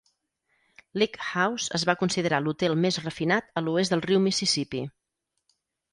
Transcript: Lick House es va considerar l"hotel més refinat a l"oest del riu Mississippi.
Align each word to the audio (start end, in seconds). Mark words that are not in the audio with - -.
Lick 1.01 1.19
House 1.27 1.67
es 1.79 1.85
va 1.91 1.95
considerar 2.01 2.39
l"hotel 2.45 2.75
més 2.87 2.99
refinat 3.05 3.53
a 3.61 3.63
l"oest 3.65 3.95
del 3.95 4.05
riu 4.11 4.25
Mississippi. 4.29 4.83